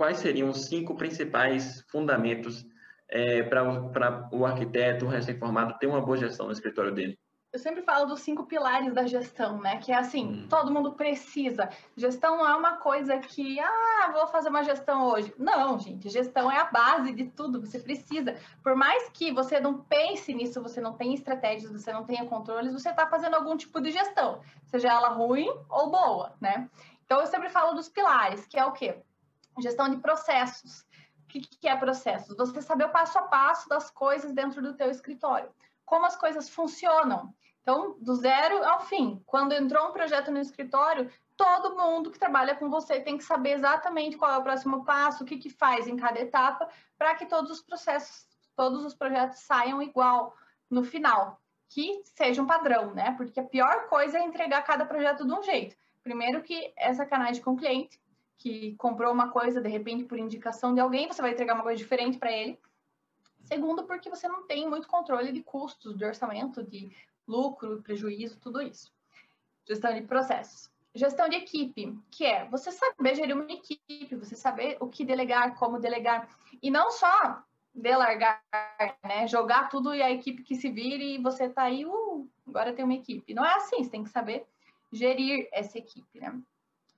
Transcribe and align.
quais 0.00 0.16
seriam 0.16 0.48
os 0.48 0.64
cinco 0.64 0.94
principais 0.94 1.84
fundamentos 1.90 2.64
é, 3.06 3.42
para 3.42 4.30
o 4.32 4.46
arquiteto 4.46 5.06
recém-formado 5.06 5.76
ter 5.78 5.86
uma 5.86 6.00
boa 6.00 6.16
gestão 6.16 6.46
no 6.46 6.52
escritório 6.52 6.90
dele? 6.90 7.18
eu 7.52 7.58
sempre 7.58 7.82
falo 7.82 8.06
dos 8.06 8.20
cinco 8.20 8.46
pilares 8.46 8.94
da 8.94 9.04
gestão, 9.06 9.60
né? 9.60 9.78
Que 9.78 9.90
é 9.90 9.96
assim, 9.96 10.24
hum. 10.24 10.46
todo 10.48 10.72
mundo 10.72 10.92
precisa. 10.92 11.68
Gestão 11.96 12.38
não 12.38 12.48
é 12.48 12.54
uma 12.54 12.76
coisa 12.76 13.18
que, 13.18 13.58
ah, 13.58 14.10
vou 14.12 14.26
fazer 14.28 14.48
uma 14.50 14.62
gestão 14.62 15.08
hoje. 15.08 15.34
Não, 15.36 15.76
gente, 15.76 16.08
gestão 16.08 16.48
é 16.50 16.58
a 16.58 16.66
base 16.66 17.12
de 17.12 17.24
tudo, 17.24 17.60
você 17.60 17.80
precisa. 17.80 18.36
Por 18.62 18.76
mais 18.76 19.08
que 19.08 19.32
você 19.32 19.58
não 19.58 19.78
pense 19.82 20.32
nisso, 20.32 20.62
você 20.62 20.80
não 20.80 20.92
tenha 20.92 21.12
estratégias, 21.12 21.72
você 21.72 21.92
não 21.92 22.04
tenha 22.04 22.24
controles, 22.24 22.72
você 22.72 22.90
está 22.90 23.08
fazendo 23.08 23.34
algum 23.34 23.56
tipo 23.56 23.80
de 23.80 23.90
gestão, 23.90 24.40
seja 24.66 24.88
ela 24.88 25.08
ruim 25.08 25.50
ou 25.68 25.90
boa, 25.90 26.32
né? 26.40 26.70
Então, 27.04 27.20
eu 27.20 27.26
sempre 27.26 27.48
falo 27.48 27.74
dos 27.74 27.88
pilares, 27.88 28.46
que 28.46 28.56
é 28.56 28.64
o 28.64 28.70
quê? 28.70 29.02
Gestão 29.58 29.88
de 29.88 29.96
processos. 29.98 30.82
O 31.24 31.28
que, 31.28 31.40
que 31.40 31.68
é 31.68 31.76
processos? 31.76 32.36
Você 32.36 32.62
saber 32.62 32.84
o 32.84 32.90
passo 32.90 33.18
a 33.18 33.22
passo 33.22 33.68
das 33.68 33.90
coisas 33.90 34.32
dentro 34.32 34.60
do 34.62 34.74
teu 34.74 34.90
escritório 34.90 35.50
como 35.90 36.06
as 36.06 36.16
coisas 36.16 36.48
funcionam. 36.48 37.34
Então, 37.62 37.96
do 38.00 38.14
zero 38.14 38.64
ao 38.64 38.80
fim. 38.86 39.20
Quando 39.26 39.52
entrou 39.52 39.88
um 39.88 39.92
projeto 39.92 40.30
no 40.30 40.38
escritório, 40.38 41.10
todo 41.36 41.76
mundo 41.76 42.12
que 42.12 42.18
trabalha 42.18 42.54
com 42.54 42.70
você 42.70 43.00
tem 43.00 43.18
que 43.18 43.24
saber 43.24 43.54
exatamente 43.54 44.16
qual 44.16 44.30
é 44.30 44.38
o 44.38 44.42
próximo 44.42 44.84
passo, 44.84 45.24
o 45.24 45.26
que, 45.26 45.36
que 45.36 45.50
faz 45.50 45.88
em 45.88 45.96
cada 45.96 46.20
etapa, 46.20 46.68
para 46.96 47.16
que 47.16 47.26
todos 47.26 47.50
os 47.50 47.60
processos, 47.60 48.24
todos 48.54 48.84
os 48.84 48.94
projetos 48.94 49.40
saiam 49.40 49.82
igual 49.82 50.32
no 50.70 50.84
final, 50.84 51.40
que 51.68 52.00
seja 52.04 52.40
um 52.40 52.46
padrão, 52.46 52.94
né? 52.94 53.12
Porque 53.16 53.40
a 53.40 53.44
pior 53.44 53.88
coisa 53.88 54.18
é 54.18 54.22
entregar 54.22 54.62
cada 54.62 54.86
projeto 54.86 55.26
de 55.26 55.32
um 55.32 55.42
jeito. 55.42 55.76
Primeiro 56.04 56.40
que 56.40 56.72
é 56.76 56.94
sacanagem 56.94 57.42
com 57.42 57.54
o 57.54 57.56
cliente, 57.56 58.00
que 58.40 58.74
comprou 58.76 59.12
uma 59.12 59.28
coisa, 59.28 59.60
de 59.60 59.68
repente, 59.68 60.04
por 60.04 60.18
indicação 60.18 60.74
de 60.74 60.80
alguém, 60.80 61.06
você 61.06 61.20
vai 61.20 61.32
entregar 61.32 61.54
uma 61.54 61.62
coisa 61.62 61.76
diferente 61.76 62.18
para 62.18 62.32
ele. 62.32 62.58
Segundo, 63.42 63.84
porque 63.84 64.08
você 64.08 64.26
não 64.26 64.46
tem 64.46 64.66
muito 64.66 64.88
controle 64.88 65.30
de 65.30 65.42
custos, 65.42 65.94
de 65.94 66.04
orçamento, 66.06 66.62
de 66.62 66.90
lucro, 67.28 67.82
prejuízo, 67.82 68.40
tudo 68.40 68.62
isso. 68.62 68.90
Gestão 69.68 69.92
de 69.92 70.00
processos. 70.02 70.70
Gestão 70.94 71.28
de 71.28 71.36
equipe, 71.36 71.94
que 72.10 72.24
é 72.24 72.48
você 72.48 72.72
saber 72.72 73.14
gerir 73.14 73.36
uma 73.36 73.44
equipe, 73.44 74.16
você 74.16 74.34
saber 74.34 74.78
o 74.80 74.88
que 74.88 75.04
delegar, 75.04 75.54
como 75.58 75.78
delegar. 75.78 76.26
E 76.62 76.70
não 76.70 76.90
só 76.90 77.44
delargar, 77.74 78.42
né? 79.04 79.28
Jogar 79.28 79.68
tudo 79.68 79.94
e 79.94 80.00
a 80.00 80.10
equipe 80.10 80.42
que 80.42 80.56
se 80.56 80.70
vire 80.70 81.16
e 81.16 81.22
você 81.22 81.46
tá 81.46 81.64
aí, 81.64 81.84
uh, 81.84 82.28
agora 82.48 82.72
tem 82.72 82.86
uma 82.86 82.94
equipe. 82.94 83.34
Não 83.34 83.44
é 83.44 83.54
assim, 83.56 83.84
você 83.84 83.90
tem 83.90 84.02
que 84.02 84.10
saber 84.10 84.46
gerir 84.90 85.46
essa 85.52 85.76
equipe, 85.76 86.18
né? 86.18 86.40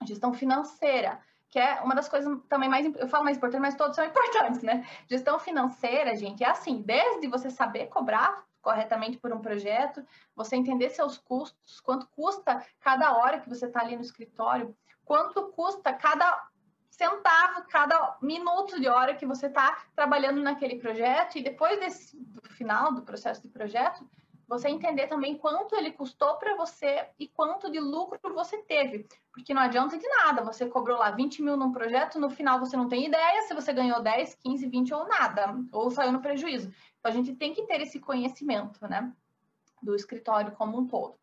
Gestão 0.06 0.32
financeira 0.32 1.20
que 1.52 1.58
é 1.58 1.82
uma 1.82 1.94
das 1.94 2.08
coisas 2.08 2.34
também 2.48 2.66
mais, 2.66 2.86
eu 2.96 3.06
falo 3.06 3.24
mais 3.24 3.36
importante, 3.36 3.60
mas 3.60 3.74
todos 3.74 3.94
são 3.94 4.04
importantes, 4.06 4.62
né? 4.62 4.88
Gestão 5.06 5.38
financeira, 5.38 6.16
gente, 6.16 6.42
é 6.42 6.48
assim, 6.48 6.80
desde 6.80 7.28
você 7.28 7.50
saber 7.50 7.88
cobrar 7.88 8.42
corretamente 8.62 9.18
por 9.18 9.30
um 9.34 9.40
projeto, 9.40 10.02
você 10.34 10.56
entender 10.56 10.88
seus 10.88 11.18
custos, 11.18 11.78
quanto 11.80 12.06
custa 12.08 12.64
cada 12.80 13.18
hora 13.18 13.38
que 13.38 13.50
você 13.50 13.66
está 13.66 13.80
ali 13.80 13.96
no 13.96 14.02
escritório, 14.02 14.74
quanto 15.04 15.48
custa 15.48 15.92
cada 15.92 16.48
centavo, 16.88 17.66
cada 17.68 18.16
minuto 18.22 18.80
de 18.80 18.88
hora 18.88 19.14
que 19.14 19.26
você 19.26 19.46
está 19.46 19.84
trabalhando 19.94 20.40
naquele 20.40 20.76
projeto, 20.78 21.36
e 21.36 21.42
depois 21.42 21.78
desse, 21.78 22.16
do 22.16 22.48
final 22.48 22.94
do 22.94 23.02
processo 23.02 23.42
de 23.42 23.48
projeto, 23.48 24.08
você 24.52 24.68
entender 24.68 25.06
também 25.06 25.38
quanto 25.38 25.74
ele 25.74 25.92
custou 25.92 26.34
para 26.36 26.54
você 26.54 27.06
e 27.18 27.26
quanto 27.26 27.70
de 27.70 27.80
lucro 27.80 28.34
você 28.34 28.58
teve. 28.58 29.08
Porque 29.32 29.54
não 29.54 29.62
adianta 29.62 29.96
de 29.96 30.06
nada, 30.06 30.44
você 30.44 30.66
cobrou 30.66 30.98
lá 30.98 31.10
20 31.10 31.40
mil 31.42 31.56
num 31.56 31.72
projeto, 31.72 32.20
no 32.20 32.28
final 32.28 32.60
você 32.60 32.76
não 32.76 32.86
tem 32.86 33.06
ideia 33.06 33.42
se 33.42 33.54
você 33.54 33.72
ganhou 33.72 34.02
10, 34.02 34.34
15, 34.34 34.66
20 34.66 34.92
ou 34.92 35.08
nada, 35.08 35.56
ou 35.72 35.90
saiu 35.90 36.12
no 36.12 36.20
prejuízo. 36.20 36.68
Então 36.98 37.10
a 37.10 37.14
gente 37.14 37.34
tem 37.34 37.54
que 37.54 37.62
ter 37.62 37.80
esse 37.80 37.98
conhecimento, 37.98 38.86
né? 38.86 39.10
Do 39.82 39.94
escritório 39.94 40.52
como 40.52 40.78
um 40.78 40.86
todo. 40.86 41.14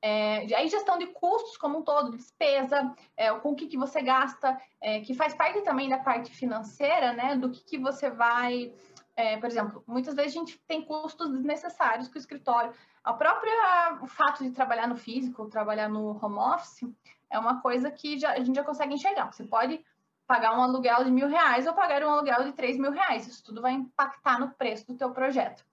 É, 0.00 0.46
aí 0.54 0.68
gestão 0.68 0.96
de 0.96 1.08
custos 1.08 1.56
como 1.56 1.78
um 1.78 1.82
todo, 1.82 2.16
despesa, 2.16 2.94
é, 3.16 3.34
com 3.34 3.50
o 3.50 3.56
que, 3.56 3.66
que 3.66 3.76
você 3.76 4.00
gasta, 4.00 4.56
é, 4.80 5.00
que 5.00 5.12
faz 5.12 5.34
parte 5.34 5.60
também 5.62 5.88
da 5.88 5.98
parte 5.98 6.30
financeira, 6.30 7.12
né? 7.14 7.34
Do 7.34 7.50
que, 7.50 7.64
que 7.64 7.78
você 7.78 8.08
vai 8.08 8.72
é, 9.16 9.38
por 9.38 9.48
exemplo, 9.48 9.82
muitas 9.86 10.14
vezes 10.14 10.36
a 10.36 10.38
gente 10.38 10.58
tem 10.66 10.82
custos 10.82 11.32
desnecessários 11.32 12.06
com 12.06 12.16
o 12.16 12.18
escritório. 12.18 12.74
A 13.02 13.14
própria 13.14 13.98
o 14.02 14.06
fato 14.06 14.44
de 14.44 14.50
trabalhar 14.50 14.86
no 14.86 14.96
físico, 14.96 15.48
trabalhar 15.48 15.88
no 15.88 16.22
home 16.22 16.38
office, 16.38 16.82
é 17.30 17.38
uma 17.38 17.62
coisa 17.62 17.90
que 17.90 18.18
já, 18.18 18.32
a 18.32 18.40
gente 18.40 18.54
já 18.54 18.62
consegue 18.62 18.94
enxergar. 18.94 19.32
Você 19.32 19.44
pode 19.44 19.82
pagar 20.26 20.56
um 20.58 20.62
aluguel 20.62 21.02
de 21.02 21.10
mil 21.10 21.28
reais 21.28 21.66
ou 21.66 21.72
pagar 21.72 22.02
um 22.02 22.10
aluguel 22.10 22.44
de 22.44 22.52
três 22.52 22.76
mil 22.78 22.90
reais. 22.90 23.26
Isso 23.26 23.42
tudo 23.42 23.62
vai 23.62 23.72
impactar 23.72 24.38
no 24.38 24.50
preço 24.50 24.86
do 24.86 24.96
teu 24.98 25.10
projeto. 25.10 25.64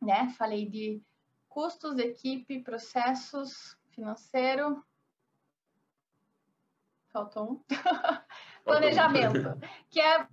Né? 0.00 0.28
Falei 0.38 0.68
de 0.68 1.02
custos, 1.48 1.98
equipe, 1.98 2.62
processos, 2.62 3.76
financeiro. 3.90 4.84
Faltou 7.12 7.52
um. 7.52 7.64
Planejamento, 8.66 9.56
que 9.88 10.00
é, 10.00 10.26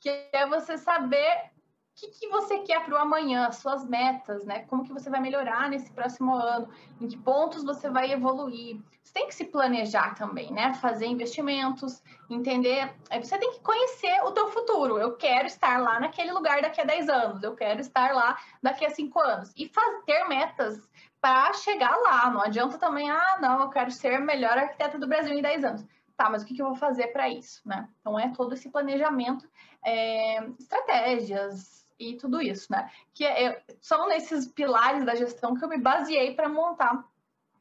que 0.00 0.08
é 0.32 0.46
você 0.46 0.78
saber 0.78 1.50
o 1.98 2.00
que, 2.00 2.08
que 2.08 2.28
você 2.28 2.60
quer 2.60 2.84
para 2.84 2.94
o 2.94 2.98
amanhã, 2.98 3.50
suas 3.50 3.84
metas, 3.84 4.44
né? 4.44 4.60
Como 4.68 4.84
que 4.84 4.92
você 4.92 5.10
vai 5.10 5.20
melhorar 5.20 5.68
nesse 5.68 5.90
próximo 5.90 6.32
ano, 6.32 6.68
em 7.00 7.08
que 7.08 7.16
pontos 7.16 7.64
você 7.64 7.90
vai 7.90 8.12
evoluir. 8.12 8.80
Você 9.02 9.12
tem 9.12 9.26
que 9.26 9.34
se 9.34 9.46
planejar 9.46 10.14
também, 10.14 10.52
né? 10.52 10.74
Fazer 10.74 11.06
investimentos, 11.06 12.00
entender. 12.30 12.94
Você 13.20 13.36
tem 13.36 13.50
que 13.50 13.60
conhecer 13.60 14.22
o 14.22 14.30
teu 14.30 14.46
futuro. 14.46 14.96
Eu 14.96 15.16
quero 15.16 15.46
estar 15.46 15.80
lá 15.80 15.98
naquele 15.98 16.30
lugar 16.30 16.62
daqui 16.62 16.80
a 16.80 16.84
10 16.84 17.08
anos, 17.08 17.42
eu 17.42 17.56
quero 17.56 17.80
estar 17.80 18.14
lá 18.14 18.38
daqui 18.62 18.86
a 18.86 18.90
5 18.90 19.18
anos. 19.18 19.52
E 19.56 19.66
fazer, 19.68 20.02
ter 20.06 20.28
metas 20.28 20.88
para 21.20 21.52
chegar 21.54 21.96
lá. 21.96 22.30
Não 22.30 22.42
adianta 22.42 22.78
também, 22.78 23.10
ah, 23.10 23.38
não, 23.40 23.62
eu 23.62 23.70
quero 23.70 23.90
ser 23.90 24.20
melhor 24.20 24.56
arquiteta 24.56 24.98
do 24.98 25.08
Brasil 25.08 25.36
em 25.36 25.42
10 25.42 25.64
anos 25.64 25.97
tá, 26.18 26.28
mas 26.28 26.42
o 26.42 26.46
que, 26.46 26.60
eu 26.60 26.66
vou 26.66 26.74
fazer 26.74 27.06
para 27.08 27.28
isso, 27.30 27.62
né? 27.64 27.88
Então 28.00 28.18
é 28.18 28.28
todo 28.30 28.52
esse 28.52 28.68
planejamento, 28.68 29.48
é, 29.86 30.42
estratégias 30.58 31.86
e 31.96 32.16
tudo 32.16 32.42
isso, 32.42 32.70
né? 32.72 32.90
Que 33.14 33.24
é, 33.24 33.62
são 33.80 34.08
nesses 34.08 34.48
pilares 34.48 35.06
da 35.06 35.14
gestão 35.14 35.54
que 35.54 35.64
eu 35.64 35.68
me 35.68 35.78
baseei 35.78 36.34
para 36.34 36.48
montar 36.48 37.08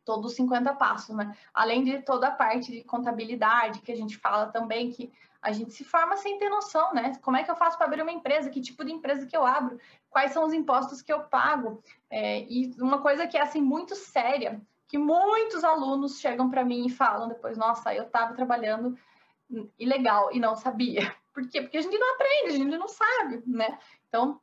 todos 0.03 0.31
os 0.31 0.35
50 0.35 0.73
passos, 0.73 1.15
né? 1.15 1.37
Além 1.53 1.83
de 1.83 2.01
toda 2.01 2.29
a 2.29 2.31
parte 2.31 2.71
de 2.71 2.83
contabilidade 2.83 3.81
que 3.81 3.91
a 3.91 3.95
gente 3.95 4.17
fala 4.17 4.47
também 4.47 4.89
que 4.89 5.13
a 5.39 5.51
gente 5.51 5.71
se 5.71 5.83
forma 5.83 6.17
sem 6.17 6.39
ter 6.39 6.49
noção, 6.49 6.95
né? 6.95 7.15
Como 7.21 7.37
é 7.37 7.43
que 7.43 7.51
eu 7.51 7.55
faço 7.55 7.77
para 7.77 7.85
abrir 7.85 8.01
uma 8.01 8.11
empresa? 8.11 8.49
Que 8.49 8.59
tipo 8.59 8.83
de 8.83 8.91
empresa 8.91 9.27
que 9.27 9.37
eu 9.37 9.45
abro? 9.45 9.79
Quais 10.09 10.31
são 10.31 10.43
os 10.43 10.51
impostos 10.53 11.03
que 11.03 11.13
eu 11.13 11.19
pago? 11.21 11.83
É, 12.09 12.41
e 12.49 12.73
uma 12.79 13.01
coisa 13.03 13.27
que 13.27 13.37
é 13.37 13.41
assim 13.41 13.61
muito 13.61 13.95
séria 13.95 14.59
que 14.87 14.97
muitos 14.97 15.63
alunos 15.63 16.19
chegam 16.19 16.49
para 16.49 16.63
mim 16.63 16.85
e 16.85 16.89
falam 16.89 17.27
depois, 17.27 17.57
nossa, 17.57 17.93
eu 17.93 18.03
estava 18.03 18.33
trabalhando 18.33 18.97
ilegal 19.77 20.29
e 20.31 20.39
não 20.39 20.55
sabia. 20.55 21.15
Por 21.33 21.47
quê? 21.49 21.61
Porque 21.61 21.77
a 21.77 21.81
gente 21.81 21.97
não 21.97 22.13
aprende, 22.15 22.47
a 22.47 22.57
gente 22.57 22.77
não 22.77 22.87
sabe, 22.87 23.43
né? 23.45 23.77
Então, 24.07 24.41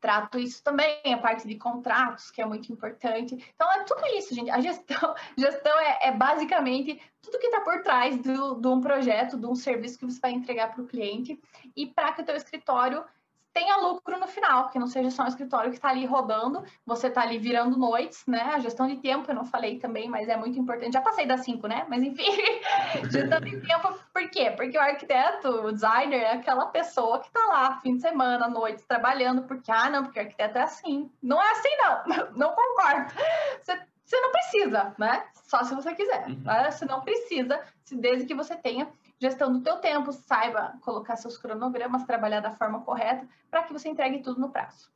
trato 0.00 0.38
isso 0.38 0.62
também, 0.62 1.00
a 1.04 1.18
parte 1.18 1.48
de 1.48 1.56
contratos, 1.56 2.30
que 2.30 2.40
é 2.40 2.46
muito 2.46 2.72
importante. 2.72 3.34
Então, 3.54 3.70
é 3.72 3.82
tudo 3.82 4.06
isso, 4.16 4.34
gente. 4.34 4.50
A 4.50 4.60
gestão, 4.60 5.14
gestão 5.36 5.78
é, 5.80 6.08
é 6.08 6.12
basicamente 6.12 7.00
tudo 7.20 7.38
que 7.38 7.46
está 7.46 7.60
por 7.60 7.82
trás 7.82 8.16
de 8.20 8.30
um 8.30 8.80
projeto, 8.80 9.36
de 9.36 9.46
um 9.46 9.56
serviço 9.56 9.98
que 9.98 10.04
você 10.04 10.20
vai 10.20 10.32
entregar 10.32 10.72
para 10.72 10.82
o 10.82 10.86
cliente 10.86 11.40
e 11.74 11.86
para 11.86 12.12
que 12.12 12.22
o 12.22 12.24
teu 12.24 12.36
escritório 12.36 13.04
tenha 13.58 13.76
lucro 13.78 14.16
no 14.20 14.28
final, 14.28 14.70
que 14.70 14.78
não 14.78 14.86
seja 14.86 15.10
só 15.10 15.24
um 15.24 15.26
escritório 15.26 15.70
que 15.70 15.76
está 15.76 15.88
ali 15.88 16.06
rodando, 16.06 16.64
você 16.86 17.08
está 17.08 17.22
ali 17.22 17.38
virando 17.38 17.76
noites, 17.76 18.24
né? 18.24 18.40
A 18.54 18.60
gestão 18.60 18.86
de 18.86 18.96
tempo, 18.98 19.28
eu 19.28 19.34
não 19.34 19.44
falei 19.44 19.80
também, 19.80 20.08
mas 20.08 20.28
é 20.28 20.36
muito 20.36 20.56
importante. 20.56 20.92
Já 20.92 21.00
passei 21.00 21.26
das 21.26 21.40
cinco, 21.40 21.66
né? 21.66 21.84
Mas 21.88 22.04
enfim, 22.04 22.22
gestão 23.10 23.40
de 23.40 23.60
tempo, 23.60 23.98
por 24.12 24.30
quê? 24.30 24.52
Porque 24.52 24.78
o 24.78 24.80
arquiteto, 24.80 25.48
o 25.48 25.72
designer, 25.72 26.20
é 26.20 26.32
aquela 26.34 26.66
pessoa 26.66 27.18
que 27.18 27.26
está 27.26 27.44
lá, 27.46 27.80
fim 27.80 27.96
de 27.96 28.02
semana, 28.02 28.46
noites, 28.46 28.84
trabalhando, 28.84 29.42
porque, 29.42 29.72
ah, 29.72 29.90
não, 29.90 30.04
porque 30.04 30.20
o 30.20 30.22
arquiteto 30.22 30.58
é 30.58 30.62
assim. 30.62 31.10
Não 31.20 31.42
é 31.42 31.50
assim, 31.50 31.76
não, 31.78 32.30
não 32.38 32.54
concordo. 32.54 33.12
Você, 33.60 33.76
você 34.04 34.20
não 34.20 34.30
precisa, 34.30 34.94
né? 34.96 35.24
Só 35.48 35.64
se 35.64 35.74
você 35.74 35.94
quiser. 35.96 36.28
Uhum. 36.28 36.42
Né? 36.44 36.70
Você 36.70 36.84
não 36.84 37.00
precisa, 37.00 37.60
desde 37.90 38.24
que 38.24 38.34
você 38.34 38.54
tenha 38.54 38.88
gestão 39.20 39.52
do 39.52 39.62
teu 39.62 39.78
tempo, 39.78 40.12
saiba 40.12 40.78
colocar 40.82 41.16
seus 41.16 41.36
cronogramas, 41.36 42.04
trabalhar 42.04 42.40
da 42.40 42.52
forma 42.52 42.82
correta, 42.82 43.28
para 43.50 43.64
que 43.64 43.72
você 43.72 43.88
entregue 43.88 44.22
tudo 44.22 44.40
no 44.40 44.50
prazo. 44.50 44.90